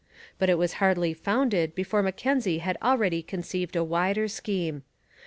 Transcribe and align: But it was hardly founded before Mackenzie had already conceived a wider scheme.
But 0.39 0.49
it 0.49 0.57
was 0.57 0.73
hardly 0.81 1.13
founded 1.13 1.75
before 1.75 2.01
Mackenzie 2.01 2.57
had 2.57 2.75
already 2.81 3.21
conceived 3.21 3.75
a 3.75 3.83
wider 3.83 4.27
scheme. 4.27 4.81